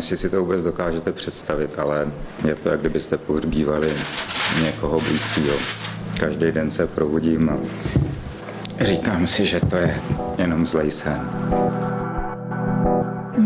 [0.00, 2.08] jestli si to vůbec dokážete představit, ale
[2.48, 3.92] je to, jak kdybyste pohřbívali
[4.62, 5.56] někoho blízkého.
[6.20, 7.58] Každý den se probudím a
[8.84, 10.00] říkám si, že to je
[10.38, 11.30] jenom zlej sen.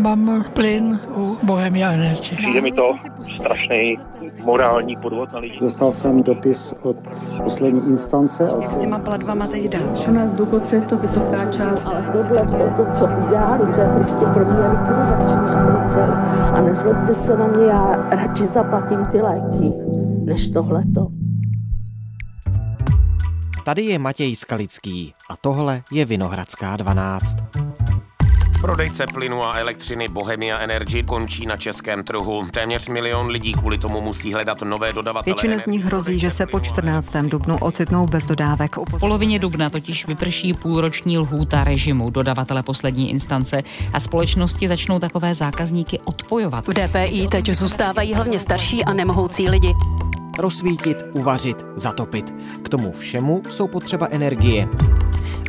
[0.05, 2.35] Mám plyn u Bohemia Energy.
[2.35, 3.97] Přijde mi to strašný
[4.43, 5.59] morální podvod na lidi.
[5.59, 6.97] Dostal jsem dopis od
[7.43, 8.49] poslední instance.
[8.61, 9.95] Jak s těma platbama teď dál?
[10.07, 11.85] U nás důchodce je to vysoká část.
[11.85, 15.37] Ale tohle, to, to, co udělali, to je prostě pro mě likvidační
[16.53, 19.73] A nezlobte se na mě, já radši zaplatím ty léky,
[20.25, 21.07] než tohleto.
[23.65, 27.37] Tady je Matěj Skalický a tohle je Vinohradská 12.
[28.65, 32.47] Prodejce plynu a elektřiny Bohemia Energy končí na českém trhu.
[32.51, 35.35] Téměř milion lidí kvůli tomu musí hledat nové dodavatele.
[35.35, 37.13] Většina z nich hrozí, že se po 14.
[37.21, 38.75] dubnu ocitnou bez dodávek.
[38.77, 45.35] V polovině dubna totiž vyprší půlroční lhůta režimu dodavatele poslední instance a společnosti začnou takové
[45.35, 46.67] zákazníky odpojovat.
[46.67, 49.73] V DPI teď zůstávají hlavně starší a nemohoucí lidi
[50.39, 52.33] rozsvítit, uvařit, zatopit.
[52.63, 54.67] K tomu všemu jsou potřeba energie.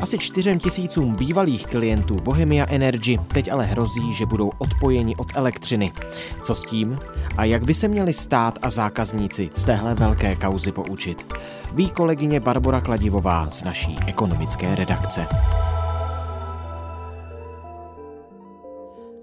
[0.01, 5.93] Asi čtyřem tisícům bývalých klientů Bohemia Energy teď ale hrozí, že budou odpojeni od elektřiny.
[6.43, 6.99] Co s tím?
[7.37, 11.33] A jak by se měli stát a zákazníci z téhle velké kauzy poučit?
[11.73, 15.27] Ví kolegyně Barbara Kladivová z naší ekonomické redakce.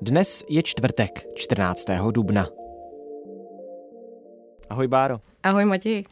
[0.01, 1.85] Dnes je čtvrtek, 14.
[2.11, 2.47] dubna.
[4.69, 5.19] Ahoj Báro.
[5.43, 6.03] Ahoj Matěj.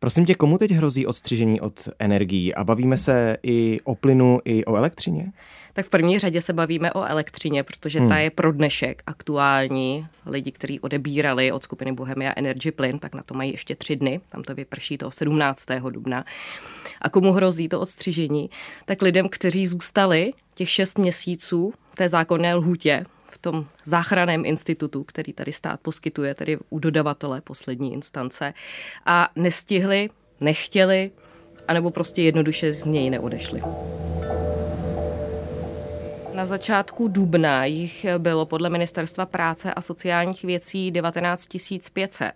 [0.00, 2.54] Prosím tě, komu teď hrozí odstřižení od energií?
[2.54, 5.32] A bavíme se i o plynu, i o elektřině?
[5.72, 8.08] Tak v první řadě se bavíme o elektřině, protože hmm.
[8.08, 10.06] ta je pro dnešek aktuální.
[10.26, 14.20] Lidi, kteří odebírali od skupiny Bohemia Energy plyn, tak na to mají ještě tři dny.
[14.28, 15.64] Tam to vyprší toho 17.
[15.90, 16.24] dubna.
[17.02, 18.50] A komu hrozí to odstřižení?
[18.84, 25.32] Tak lidem, kteří zůstali těch šest měsíců té zákonné lhůtě v tom záchraném institutu, který
[25.32, 28.54] tady stát poskytuje, tedy u dodavatele poslední instance,
[29.06, 31.10] a nestihli, nechtěli,
[31.68, 33.62] anebo prostě jednoduše z něj neodešli.
[36.34, 41.48] Na začátku dubna jich bylo podle Ministerstva práce a sociálních věcí 19
[41.92, 42.32] 500,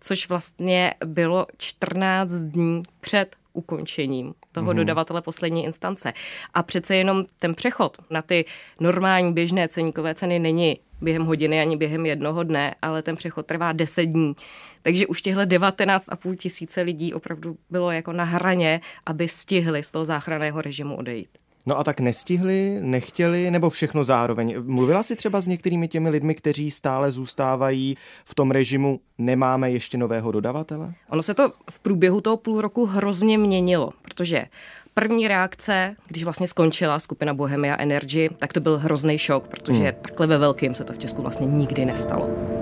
[0.00, 4.76] což vlastně bylo 14 dní před ukončením toho mm-hmm.
[4.76, 6.12] dodavatele poslední instance.
[6.54, 8.44] A přece jenom ten přechod na ty
[8.80, 13.72] normální běžné ceníkové ceny není během hodiny ani během jednoho dne, ale ten přechod trvá
[13.72, 14.34] 10 dní.
[14.82, 20.04] Takže už těchto 19,5 tisíce lidí opravdu bylo jako na hraně, aby stihli z toho
[20.04, 21.28] záchranného režimu odejít.
[21.66, 24.54] No a tak nestihli, nechtěli, nebo všechno zároveň?
[24.62, 29.98] Mluvila si třeba s některými těmi lidmi, kteří stále zůstávají v tom režimu, nemáme ještě
[29.98, 30.92] nového dodavatele?
[31.10, 34.44] Ono se to v průběhu toho půl roku hrozně měnilo, protože
[34.94, 39.92] první reakce, když vlastně skončila skupina Bohemia Energy, tak to byl hrozný šok, protože hmm.
[40.02, 42.57] takhle ve velkým se to v Česku vlastně nikdy nestalo.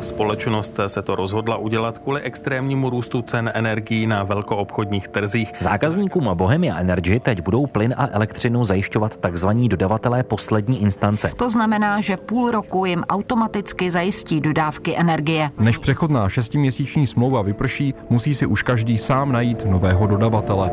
[0.00, 5.52] Společnost se to rozhodla udělat kvůli extrémnímu růstu cen energií na velkoobchodních trzích.
[5.58, 9.48] Zákazníkům Bohemia Energy teď budou plyn a elektřinu zajišťovat tzv.
[9.48, 11.32] dodavatelé poslední instance.
[11.36, 15.50] To znamená, že půl roku jim automaticky zajistí dodávky energie.
[15.58, 20.70] Než přechodná šestiměsíční smlouva vyprší, musí si už každý sám najít nového dodavatele.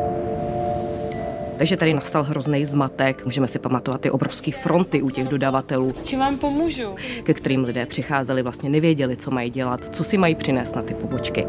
[1.58, 3.24] Takže tady nastal hrozný zmatek.
[3.24, 5.94] Můžeme si pamatovat ty obrovské fronty u těch dodavatelů.
[5.96, 6.94] S čím vám pomůžu?
[7.22, 10.94] Ke kterým lidé přicházeli, vlastně nevěděli, co mají dělat, co si mají přinést na ty
[10.94, 11.46] pobočky.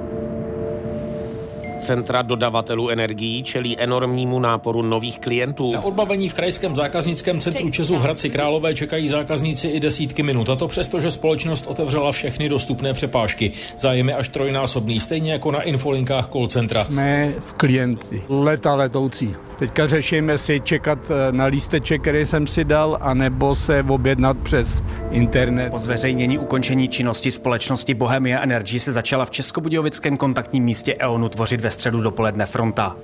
[1.79, 5.73] Centra dodavatelů energií čelí enormnímu náporu nových klientů.
[5.73, 10.49] Na odbavení v krajském zákaznickém centru Česu v Hradci Králové čekají zákazníci i desítky minut.
[10.49, 13.51] A to přesto, že společnost otevřela všechny dostupné přepážky.
[13.77, 16.83] Zájem je až trojnásobný, stejně jako na infolinkách call centra.
[16.83, 19.35] Jsme v klienty, leta letoucí.
[19.59, 24.83] Teďka řešíme si čekat eh, na lísteček, který jsem si dal, anebo se objednat přes
[25.11, 25.69] internet.
[25.69, 31.61] Po zveřejnění ukončení činnosti společnosti Bohemia Energy se začala v Českobudějovickém kontaktním místě EONu tvořit
[31.69, 32.97] ve středu dopoledne fronta.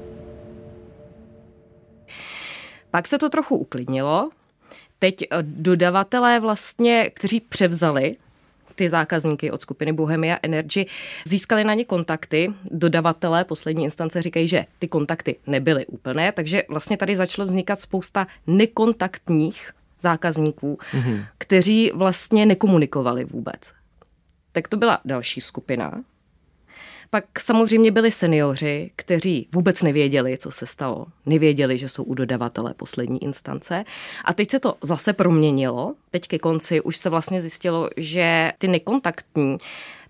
[2.91, 4.29] Pak se to trochu uklidnilo.
[4.99, 8.15] Teď eh, dodavatelé vlastně, kteří převzali
[8.75, 10.85] ty zákazníky od skupiny Bohemia Energy,
[11.25, 12.53] získali na ně kontakty.
[12.71, 18.27] Dodavatelé poslední instance říkají, že ty kontakty nebyly úplné, takže vlastně tady začalo vznikat spousta
[18.47, 21.25] nekontaktních zákazníků, mm-hmm.
[21.37, 23.73] kteří vlastně nekomunikovali vůbec.
[24.51, 26.03] Tak to byla další skupina.
[27.09, 31.05] Pak samozřejmě byli seniori, kteří vůbec nevěděli, co se stalo.
[31.25, 33.85] Nevěděli, že jsou u dodavatele poslední instance.
[34.25, 35.95] A teď se to zase proměnilo.
[36.11, 39.57] Teď ke konci už se vlastně zjistilo, že ty nekontaktní,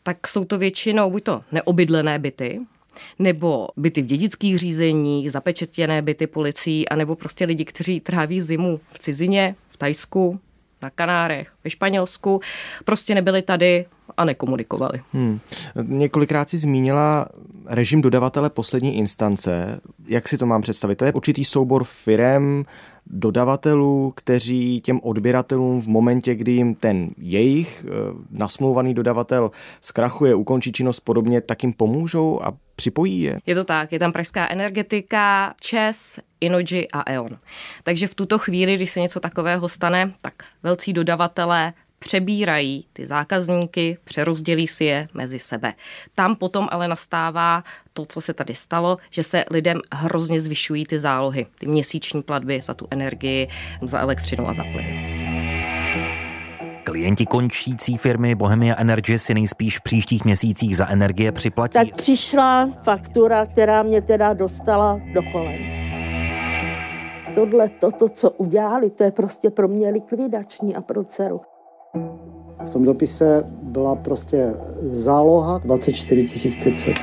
[0.03, 2.59] tak jsou to většinou buď to neobydlené byty,
[3.19, 9.00] nebo byty v dědických řízeních, zapečetěné byty policií, anebo prostě lidi, kteří tráví zimu v
[9.00, 10.39] cizině, v Tajsku,
[10.86, 12.42] na Kanárech, ve Španělsku,
[12.86, 13.86] prostě nebyli tady
[14.18, 15.02] a nekomunikovali.
[15.14, 15.40] Hmm.
[15.84, 17.28] Několikrát si zmínila
[17.66, 19.80] režim dodavatele poslední instance.
[20.08, 20.96] Jak si to mám představit?
[20.96, 22.66] To je určitý soubor firem,
[23.08, 27.92] dodavatelů, kteří těm odběratelům v momentě, kdy jim ten jejich eh,
[28.31, 33.38] nasmlouvaný dodavatel zkrachuje, ukončí činnost podobně, tak jim pomůžou a připojí je?
[33.45, 37.38] Je to tak, je tam pražská energetika, ČES, Inoji a E.ON.
[37.83, 40.33] Takže v tuto chvíli, když se něco takového stane, tak
[40.63, 45.74] velcí dodavatelé přebírají ty zákazníky, přerozdělí si je mezi sebe.
[46.16, 47.63] Tam potom ale nastává
[47.94, 52.62] to, co se tady stalo, že se lidem hrozně zvyšují ty zálohy, ty měsíční platby
[52.62, 53.48] za tu energii,
[53.81, 55.15] za elektřinu a za plyn.
[56.86, 61.74] Klienti končící firmy Bohemia Energy si nejspíš v příštích měsících za energie připlatí.
[61.74, 65.58] Tak přišla faktura, která mě teda dostala do kolen.
[67.36, 71.42] Tohle, to, to, co udělali, to je prostě pro mě likvidační a pro dceru.
[72.66, 76.96] V tom dopise byla prostě záloha 24 500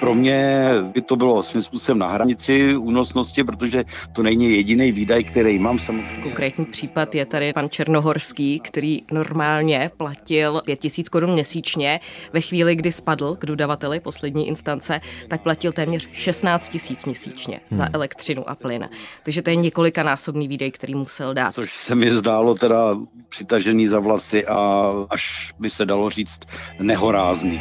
[0.00, 5.24] pro mě by to bylo svým způsobem na hranici únosnosti, protože to není jediný výdaj,
[5.24, 6.22] který mám samozřejmě.
[6.22, 12.00] Konkrétní případ je tady pan Černohorský, který normálně platil 5000 korun měsíčně.
[12.32, 17.78] Ve chvíli, kdy spadl k dodavateli poslední instance, tak platil téměř 16 tisíc měsíčně hmm.
[17.78, 18.88] za elektřinu a plyn.
[19.24, 21.54] Takže to je několikanásobný výdej, který musel dát.
[21.54, 22.96] Což se mi zdálo teda
[23.28, 26.40] přitažený za vlasy a až by se dalo říct
[26.80, 27.60] nehorázný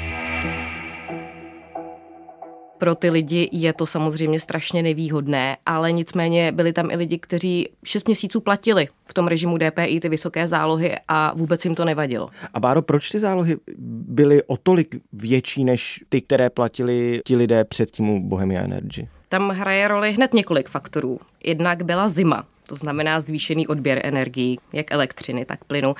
[2.84, 7.70] pro ty lidi je to samozřejmě strašně nevýhodné, ale nicméně byli tam i lidi, kteří
[7.86, 12.30] 6 měsíců platili v tom režimu DPI ty vysoké zálohy a vůbec jim to nevadilo.
[12.54, 13.58] A Báro, proč ty zálohy
[14.08, 19.08] byly o tolik větší než ty, které platili ti lidé před tím Bohemia Energy?
[19.30, 21.20] Tam hraje roli hned několik faktorů.
[21.44, 25.96] Jednak byla zima, to znamená zvýšený odběr energií, jak elektřiny, tak plynu.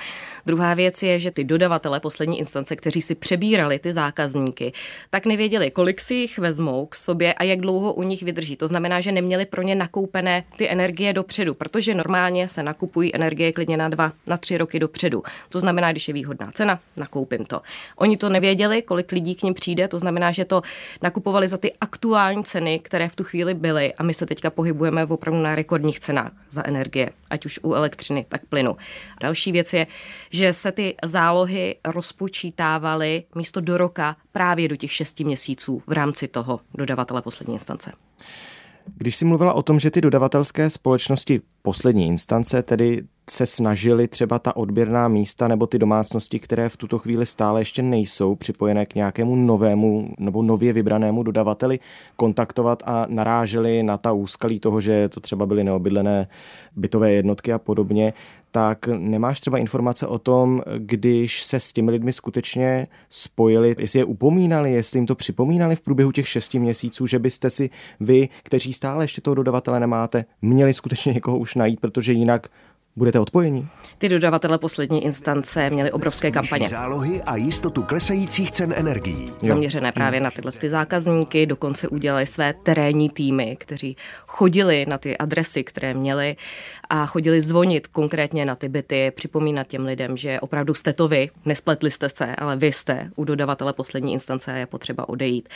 [0.46, 4.72] Druhá věc je, že ty dodavatele poslední instance, kteří si přebírali ty zákazníky,
[5.10, 8.56] tak nevěděli, kolik si jich vezmou k sobě a jak dlouho u nich vydrží.
[8.56, 13.52] To znamená, že neměli pro ně nakoupené ty energie dopředu, protože normálně se nakupují energie
[13.52, 15.22] klidně na dva, na tři roky dopředu.
[15.48, 17.60] To znamená, když je výhodná cena, nakoupím to.
[17.96, 20.62] Oni to nevěděli, kolik lidí k ním přijde, to znamená, že to
[21.02, 25.04] nakupovali za ty aktuální ceny, které v tu chvíli byly a my se teďka pohybujeme
[25.04, 28.76] opravdu na rekordních cenách za energie, ať už u elektřiny, tak plynu.
[29.18, 29.86] A další věc je,
[30.30, 36.28] že se ty zálohy rozpočítávaly místo do roka právě do těch šesti měsíců v rámci
[36.28, 37.92] toho dodavatele poslední instance.
[38.96, 44.38] Když jsi mluvila o tom, že ty dodavatelské společnosti poslední instance tedy se snažili třeba
[44.38, 48.94] ta odběrná místa nebo ty domácnosti, které v tuto chvíli stále ještě nejsou připojené k
[48.94, 51.78] nějakému novému nebo nově vybranému dodavateli,
[52.16, 56.26] kontaktovat a naráželi na ta úskalí toho, že to třeba byly neobydlené
[56.76, 58.12] bytové jednotky a podobně,
[58.50, 64.04] tak nemáš třeba informace o tom, když se s těmi lidmi skutečně spojili, jestli je
[64.04, 67.70] upomínali, jestli jim to připomínali v průběhu těch šesti měsíců, že byste si
[68.00, 72.48] vy, kteří stále ještě toho dodavatele nemáte, měli skutečně někoho už najít, protože jinak
[72.96, 73.68] budete odpojení?
[73.98, 76.68] Ty dodavatele poslední instance měly obrovské kampaně.
[76.68, 79.32] Zálohy a jistotu klesajících cen energií.
[79.48, 83.96] Zaměřené právě na tyhle ty zákazníky, dokonce udělali své terénní týmy, kteří
[84.26, 86.36] chodili na ty adresy, které měli
[86.94, 91.30] a chodili zvonit konkrétně na ty byty, připomínat těm lidem, že opravdu jste to vy,
[91.44, 95.48] nespletli jste se, ale vy jste u dodavatele poslední instance a je potřeba odejít.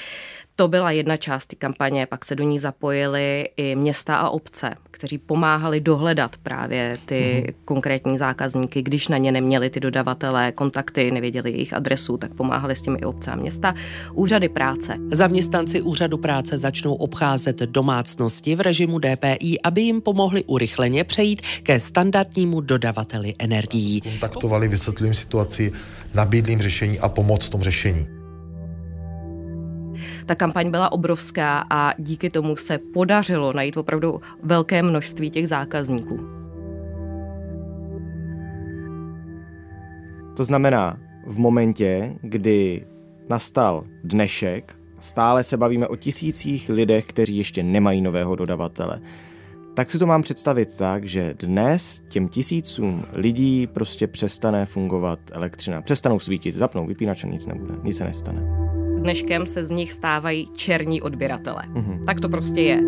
[0.57, 4.75] To byla jedna část té kampaně, pak se do ní zapojili i města a obce,
[4.91, 7.55] kteří pomáhali dohledat právě ty mm-hmm.
[7.65, 12.83] konkrétní zákazníky, když na ně neměli ty dodavatelé kontakty, nevěděli jejich adresu, tak pomáhali s
[12.83, 13.75] těmi i obce a města.
[14.13, 14.95] Úřady práce.
[15.13, 21.81] Zaměstnanci úřadu práce začnou obcházet domácnosti v režimu DPI, aby jim pomohli urychleně přejít ke
[21.81, 24.01] standardnímu dodavateli energií.
[24.01, 25.73] Kontaktovali, vysvětlím situaci,
[26.15, 28.07] nabídlím řešení a pomoc v tom řešení.
[30.27, 36.21] Ta kampaň byla obrovská a díky tomu se podařilo najít opravdu velké množství těch zákazníků.
[40.37, 42.87] To znamená, v momentě, kdy
[43.29, 49.01] nastal dnešek, stále se bavíme o tisících lidech, kteří ještě nemají nového dodavatele.
[49.79, 55.83] Tak si to mám představit tak, že dnes těm tisícům lidí prostě přestane fungovat elektřina.
[55.83, 58.69] Přestanou svítit, zapnou vypínač a nic nebude, nic se nestane
[58.99, 61.63] dneškem se z nich stávají černí odběratele.
[61.63, 62.05] Mm-hmm.
[62.05, 62.81] Tak to prostě je.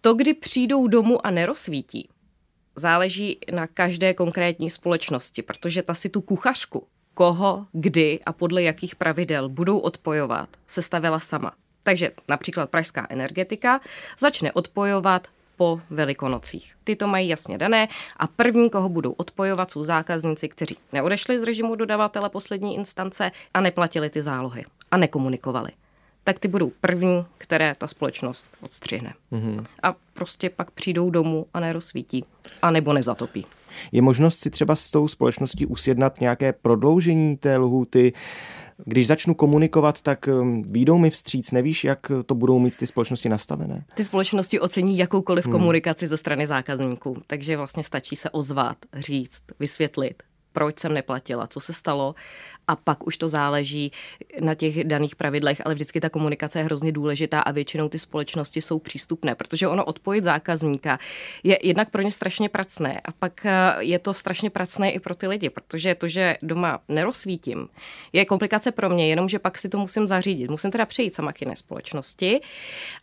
[0.00, 2.08] To, kdy přijdou domů a nerozsvítí,
[2.76, 8.96] záleží na každé konkrétní společnosti, protože ta si tu kuchařku, koho, kdy a podle jakých
[8.96, 11.52] pravidel budou odpojovat, sestavila sama.
[11.84, 13.80] Takže například Pražská energetika
[14.18, 16.74] začne odpojovat po velikonocích.
[16.84, 21.42] Ty to mají jasně dané a první, koho budou odpojovat, jsou zákazníci, kteří neodešli z
[21.42, 25.70] režimu dodavatele poslední instance a neplatili ty zálohy a nekomunikovali
[26.24, 29.14] tak ty budou první, které ta společnost odstřihne.
[29.32, 29.64] Mm-hmm.
[29.82, 32.24] A prostě pak přijdou domů a nerozsvítí,
[32.62, 33.46] a nebo nezatopí.
[33.92, 38.12] Je možnost si třeba s tou společností usjednat nějaké prodloužení té lhuty,
[38.84, 43.28] když začnu komunikovat, tak um, výjdou mi vstříc, nevíš, jak to budou mít ty společnosti
[43.28, 43.84] nastavené?
[43.94, 45.52] Ty společnosti ocení jakoukoliv hmm.
[45.52, 51.60] komunikaci ze strany zákazníků, takže vlastně stačí se ozvat, říct, vysvětlit, proč jsem neplatila, co
[51.60, 52.14] se stalo
[52.68, 53.92] a pak už to záleží
[54.40, 58.60] na těch daných pravidlech, ale vždycky ta komunikace je hrozně důležitá a většinou ty společnosti
[58.60, 60.98] jsou přístupné, protože ono odpojit zákazníka
[61.42, 65.14] je jednak pro ně strašně pracné a pak eh, je to strašně pracné i pro
[65.14, 67.68] ty lidi, protože to, že doma nerozsvítím,
[68.12, 70.50] je komplikace pro mě, jenomže pak si to musím zařídit.
[70.50, 72.40] Musím teda přejít sama k jiné společnosti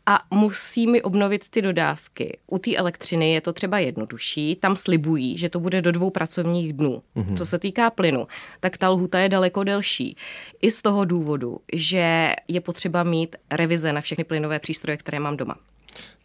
[0.06, 2.38] a musí mi obnovit ty dodávky.
[2.48, 6.74] U té elektřiny je to třeba jednodušší, tam slibují, že to bude do dvou pracovních
[6.74, 7.04] dnů.
[7.16, 7.38] Mm-hmm.
[7.38, 8.28] Co se týká plynu,
[8.60, 10.16] tak ta lhuta je daleko daleko delší.
[10.62, 15.38] I z toho důvodu, že je potřeba mít revize na všechny plynové přístroje, které mám
[15.38, 15.56] doma.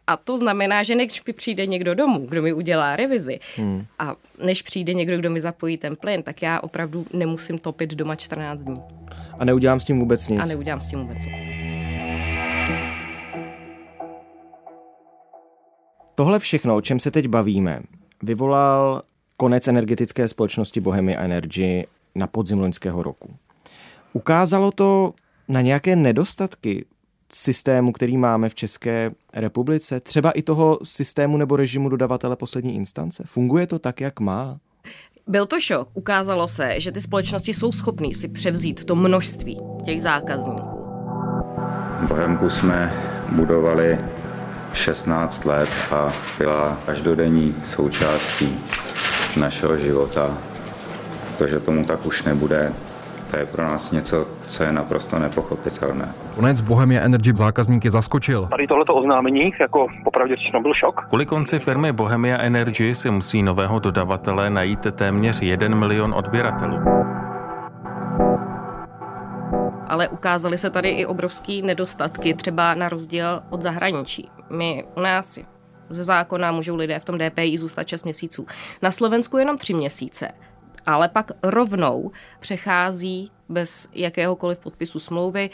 [0.07, 3.87] A to znamená, že než přijde někdo domů, kdo mi udělá revizi, hmm.
[3.99, 8.17] a než přijde někdo, kdo mi zapojí ten plyn, tak já opravdu nemusím topit doma
[8.17, 8.81] 14 dní.
[9.39, 10.41] A neudělám s tím vůbec nic.
[10.41, 11.35] A neudělám s tím vůbec nic.
[16.15, 17.81] Tohle všechno, o čem se teď bavíme,
[18.23, 19.03] vyvolal
[19.37, 21.87] konec energetické společnosti Bohemia Energy
[22.17, 23.37] na podzim loňského roku.
[24.13, 25.15] Ukázalo to
[25.49, 26.85] na nějaké nedostatky
[27.33, 33.23] systému, který máme v České republice, třeba i toho systému nebo režimu dodavatele poslední instance?
[33.27, 34.59] Funguje to tak, jak má?
[35.27, 35.89] Byl to šok.
[35.95, 40.87] Ukázalo se, že ty společnosti jsou schopné si převzít to množství těch zákazníků.
[42.09, 42.93] Bohemku jsme
[43.33, 43.99] budovali
[44.75, 48.61] 16 let a byla každodenní součástí
[49.37, 50.39] našeho života
[51.39, 52.73] to, že tomu tak už nebude,
[53.31, 56.15] to je pro nás něco, co je naprosto nepochopitelné.
[56.35, 58.47] Konec Bohemia Energy zákazníky zaskočil.
[58.51, 61.05] Tady tohleto oznámení, jako popravdě řečeno, byl šok.
[61.09, 66.79] Kvůli konci firmy Bohemia Energy si musí nového dodavatele najít téměř 1 milion odběratelů.
[69.89, 74.31] Ale ukázaly se tady i obrovský nedostatky, třeba na rozdíl od zahraničí.
[74.51, 75.39] My u nás
[75.91, 78.47] ze zákona můžou lidé v tom DPI zůstat 6 měsíců.
[78.83, 80.29] Na Slovensku jenom 3 měsíce
[80.87, 85.51] ale pak rovnou přechází bez jakéhokoliv podpisu smlouvy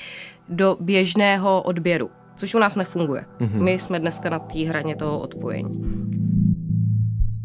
[0.48, 3.24] do běžného odběru, což u nás nefunguje.
[3.38, 3.62] Mm-hmm.
[3.62, 6.02] My jsme dneska na té hraně toho odpojení.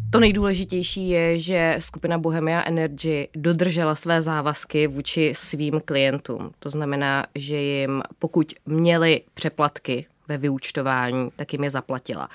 [0.10, 6.51] To nejdůležitější je, že skupina Bohemia Energy dodržela své závazky vůči svým klientům.
[6.60, 12.29] To znamená, že jim, pokud měli přeplatky ve vyúčtování, tak jim je zaplatila.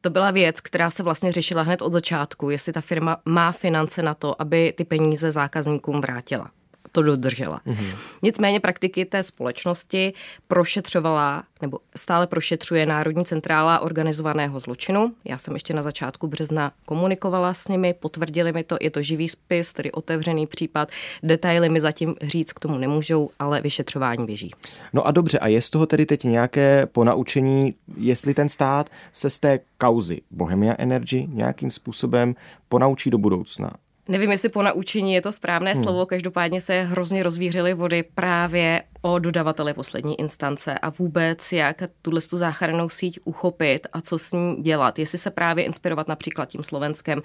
[0.00, 4.02] To byla věc, která se vlastně řešila hned od začátku, jestli ta firma má finance
[4.02, 6.50] na to, aby ty peníze zákazníkům vrátila
[6.92, 7.60] to dodržela.
[7.66, 7.94] Mm-hmm.
[8.22, 10.12] Nicméně praktiky té společnosti
[10.48, 15.12] prošetřovala nebo stále prošetřuje Národní centrála organizovaného zločinu.
[15.24, 19.28] Já jsem ještě na začátku března komunikovala s nimi, potvrdili mi to, je to živý
[19.28, 20.88] spis, tedy otevřený případ.
[21.22, 24.50] Detaily mi zatím říct k tomu nemůžou, ale vyšetřování běží.
[24.92, 29.30] No a dobře, a je z toho tedy teď nějaké ponaučení, jestli ten stát se
[29.30, 32.34] z té kauzy Bohemia Energy nějakým způsobem
[32.68, 33.70] ponaučí do budoucna?
[34.08, 35.82] Nevím, jestli po naučení je to správné hmm.
[35.82, 42.20] slovo, každopádně se hrozně rozvířily vody právě o dodavateli poslední instance a vůbec jak tuhle
[42.20, 44.98] tu záchrannou síť uchopit a co s ní dělat.
[44.98, 47.22] Jestli se právě inspirovat například tím Slovenskem,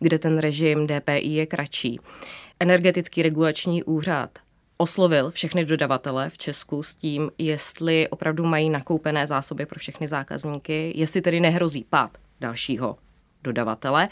[0.00, 2.00] kde ten režim DPI je kratší.
[2.60, 4.30] Energetický regulační úřad
[4.76, 10.92] oslovil všechny dodavatele v Česku s tím, jestli opravdu mají nakoupené zásoby pro všechny zákazníky,
[10.96, 12.96] jestli tedy nehrozí pád dalšího
[13.44, 14.08] dodavatele.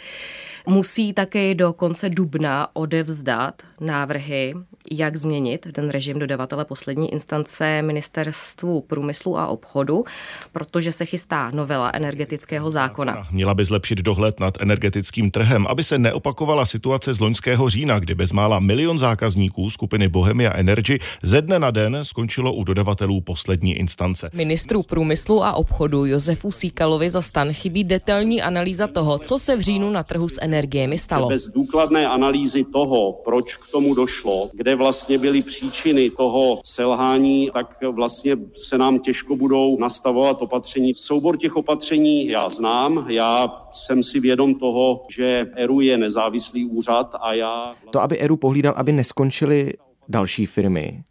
[0.66, 4.54] Musí také do konce dubna odevzdat návrhy,
[4.92, 10.04] jak změnit ten režim dodavatele poslední instance ministerstvu průmyslu a obchodu,
[10.52, 13.26] protože se chystá novela energetického zákona.
[13.30, 18.14] Měla by zlepšit dohled nad energetickým trhem, aby se neopakovala situace z loňského října, kdy
[18.14, 24.30] bezmála milion zákazníků skupiny Bohemia Energy ze dne na den skončilo u dodavatelů poslední instance.
[24.32, 29.60] Ministru průmyslu a obchodu Josefu Síkalovi za stan chybí detailní analýza toho, co se v
[29.60, 31.28] říjnu na trhu s energiemi stalo.
[31.28, 37.76] Bez důkladné analýzy toho, proč k tomu došlo, kde vlastně byly příčiny toho selhání, tak
[37.92, 40.94] vlastně se nám těžko budou nastavovat opatření.
[40.94, 47.14] Soubor těch opatření já znám, já jsem si vědom toho, že ERU je nezávislý úřad
[47.20, 47.64] a já...
[47.64, 47.90] Vlastně...
[47.90, 49.72] To, aby ERU pohlídal, aby neskončily
[50.08, 51.02] další firmy,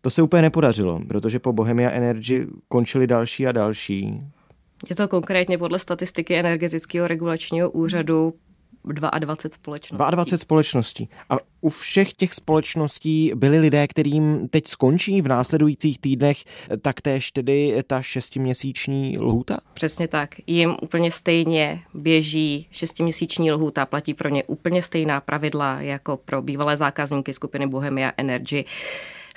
[0.00, 4.20] to se úplně nepodařilo, protože po Bohemia Energy končily další a další.
[4.90, 8.34] Je to konkrétně podle statistiky energetického regulačního úřadu
[8.92, 9.96] 22 společností.
[9.96, 11.08] 22 společností.
[11.30, 16.44] A u všech těch společností byli lidé, kterým teď skončí v následujících týdnech
[16.82, 19.58] taktéž tedy ta šestiměsíční lhůta?
[19.74, 20.34] Přesně tak.
[20.46, 26.76] Jim úplně stejně běží šestiměsíční lhůta, platí pro ně úplně stejná pravidla jako pro bývalé
[26.76, 28.64] zákazníky skupiny Bohemia Energy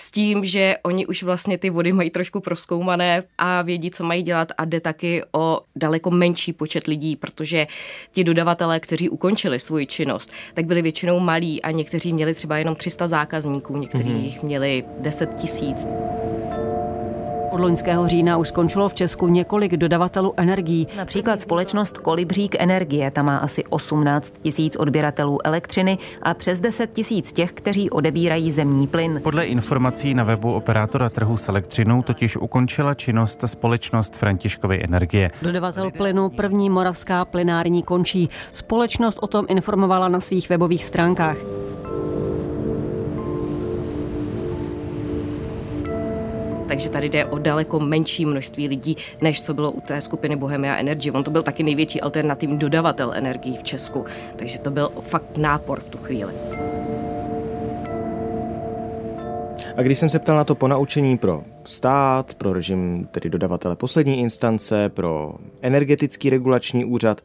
[0.01, 4.24] s tím, že oni už vlastně ty vody mají trošku proskoumané a vědí, co mají
[4.24, 7.67] dělat a jde taky o daleko menší počet lidí, protože
[8.12, 12.75] ti dodavatelé, kteří ukončili svou činnost, tak byli většinou malí a někteří měli třeba jenom
[12.75, 14.24] 300 zákazníků, někteří mm-hmm.
[14.24, 15.88] jich měli 10 tisíc.
[17.51, 20.88] Od loňského října už skončilo v Česku několik dodavatelů energií.
[20.98, 27.31] Například společnost Kolibřík Energie, ta má asi 18 tisíc odběratelů elektřiny a přes 10 tisíc
[27.31, 29.20] těch, kteří odebírají zemní plyn.
[29.24, 35.31] Podle informací na webu operátora trhu s elektřinou totiž ukončila činnost společnost Františkovy energie.
[35.41, 38.29] Dodavatel plynu první moravská plynární končí.
[38.53, 41.38] Společnost o tom informovala na svých webových stránkách.
[46.72, 50.75] Takže tady jde o daleko menší množství lidí, než co bylo u té skupiny Bohemia
[50.75, 51.12] Energy.
[51.12, 55.80] On to byl taky největší alternativní dodavatel energií v Česku, takže to byl fakt nápor
[55.80, 56.34] v tu chvíli.
[59.75, 64.20] A když jsem se ptal na to ponaučení pro stát, pro režim tedy dodavatele poslední
[64.20, 67.22] instance, pro energetický regulační úřad,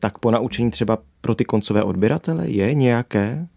[0.00, 3.48] tak ponaučení třeba pro ty koncové odběratele je nějaké?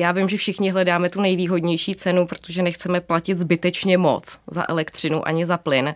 [0.00, 5.28] Já vím, že všichni hledáme tu nejvýhodnější cenu, protože nechceme platit zbytečně moc za elektřinu
[5.28, 5.94] ani za plyn,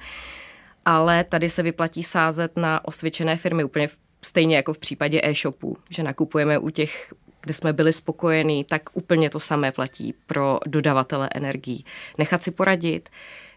[0.85, 3.88] ale tady se vyplatí sázet na osvědčené firmy úplně
[4.23, 7.12] stejně jako v případě e-shopů, že nakupujeme u těch
[7.44, 11.85] kde jsme byli spokojení, tak úplně to samé platí pro dodavatele energií.
[12.18, 13.09] Nechat si poradit,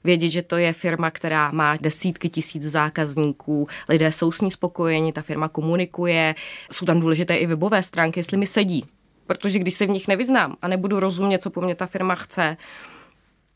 [0.04, 5.14] vědět, že to je firma, která má desítky tisíc zákazníků, lidé jsou s ní spokojeni,
[5.14, 6.36] ta firma komunikuje,
[6.72, 8.86] jsou tam důležité i webové stránky, jestli mi sedí,
[9.28, 12.58] protože když se v nich nevyznám a nebudu rozumět, co po mně ta firma chce,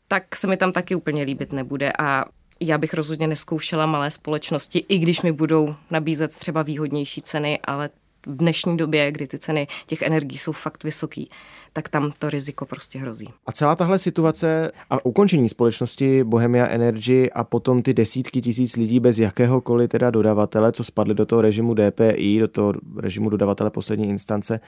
[0.08, 1.92] tak se mi tam taky úplně líbit nebude.
[1.98, 2.24] A
[2.60, 7.90] já bych rozhodně neskoušela malé společnosti, i když mi budou nabízet třeba výhodnější ceny, ale
[8.26, 11.30] v dnešní době, kdy ty ceny těch energií jsou fakt vysoký,
[11.72, 13.28] tak tam to riziko prostě hrozí.
[13.46, 19.00] A celá tahle situace a ukončení společnosti Bohemia Energy a potom ty desítky tisíc lidí
[19.00, 24.08] bez jakéhokoliv teda dodavatele, co spadly do toho režimu DPI, do toho režimu dodavatele poslední
[24.08, 24.60] instance,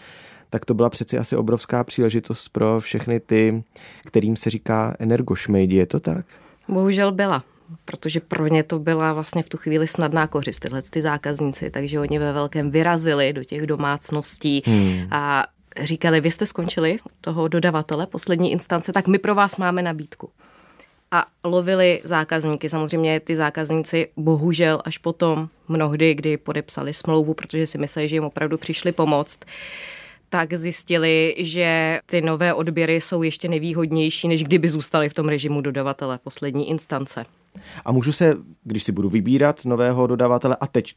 [0.50, 3.64] tak to byla přeci asi obrovská příležitost pro všechny ty,
[4.04, 5.76] kterým se říká energošmejdi.
[5.76, 6.26] Je to tak?
[6.68, 7.44] Bohužel byla
[7.84, 12.00] protože pro ně to byla vlastně v tu chvíli snadná kořist, tyhle ty zákazníci, takže
[12.00, 15.08] oni ve velkém vyrazili do těch domácností hmm.
[15.10, 15.46] a
[15.80, 20.30] říkali, vy jste skončili toho dodavatele poslední instance, tak my pro vás máme nabídku.
[21.10, 22.68] A lovili zákazníky.
[22.68, 28.24] Samozřejmě ty zákazníci bohužel až potom mnohdy, kdy podepsali smlouvu, protože si mysleli, že jim
[28.24, 29.38] opravdu přišli pomoct,
[30.28, 35.60] tak zjistili, že ty nové odběry jsou ještě nevýhodnější, než kdyby zůstali v tom režimu
[35.60, 37.24] dodavatele poslední instance.
[37.84, 40.94] A můžu se, když si budu vybírat nového dodavatele, a teď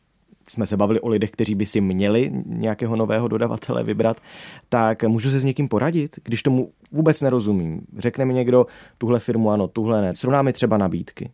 [0.50, 4.22] jsme se bavili o lidech, kteří by si měli nějakého nového dodavatele vybrat,
[4.70, 7.82] tak můžu se s někým poradit, když tomu vůbec nerozumím.
[7.98, 8.66] Řekne mi někdo,
[8.98, 10.16] tuhle firmu ano, tuhle ne.
[10.16, 11.32] Srovná mi třeba nabídky.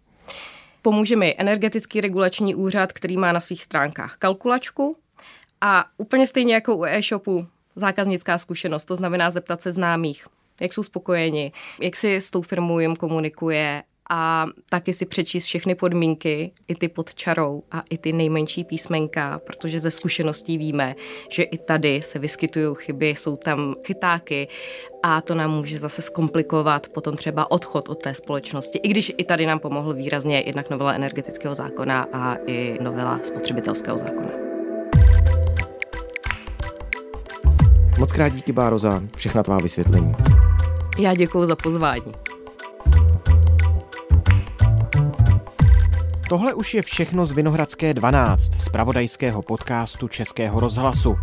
[0.81, 4.95] Pomůže mi energetický regulační úřad, který má na svých stránkách kalkulačku
[5.61, 10.27] a úplně stejně jako u e-shopu zákaznická zkušenost, to znamená zeptat se známých,
[10.61, 15.75] jak jsou spokojeni, jak si s tou firmou jim komunikuje a taky si přečíst všechny
[15.75, 20.95] podmínky, i ty pod čarou a i ty nejmenší písmenka, protože ze zkušeností víme,
[21.29, 24.47] že i tady se vyskytují chyby, jsou tam chytáky
[25.03, 29.23] a to nám může zase zkomplikovat potom třeba odchod od té společnosti, i když i
[29.23, 34.31] tady nám pomohl výrazně jednak novela energetického zákona a i novela spotřebitelského zákona.
[37.99, 40.11] Moc krát díky, Báro, za všechna tvá vysvětlení.
[40.99, 42.30] Já děkuji za pozvání.
[46.31, 51.15] Tohle už je všechno z Vinohradské 12, z pravodajského podcastu Českého rozhlasu.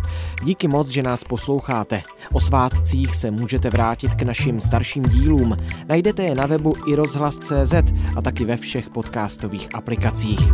[0.43, 2.01] Díky moc, že nás posloucháte.
[2.33, 5.57] O svátcích se můžete vrátit k našim starším dílům.
[5.87, 7.73] Najdete je na webu i rozhlas.cz
[8.15, 10.51] a taky ve všech podcastových aplikacích.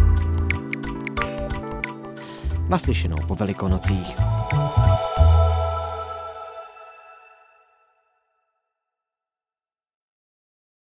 [2.69, 4.17] Naslyšenou po velikonocích.